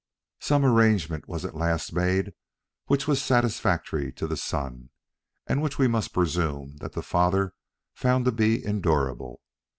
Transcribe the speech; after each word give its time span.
Some 0.39 0.65
arrangement 0.65 1.27
was 1.27 1.45
at 1.45 1.53
last 1.53 1.93
made 1.93 2.33
which 2.87 3.07
was 3.07 3.21
satisfactory 3.21 4.11
to 4.13 4.25
the 4.25 4.35
son, 4.35 4.89
and 5.45 5.61
which 5.61 5.77
we 5.77 5.87
must 5.87 6.11
presume 6.11 6.77
that 6.77 6.93
the 6.93 7.03
father 7.03 7.53
found 7.93 8.25
to 8.25 8.31
be 8.31 8.65
endurable. 8.65 9.41